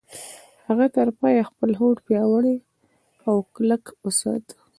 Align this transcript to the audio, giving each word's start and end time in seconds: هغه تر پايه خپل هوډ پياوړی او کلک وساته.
هغه 0.67 0.85
تر 0.95 1.07
پايه 1.19 1.41
خپل 1.49 1.69
هوډ 1.79 1.97
پياوړی 2.07 2.57
او 3.27 3.35
کلک 3.55 3.83
وساته. 4.05 4.55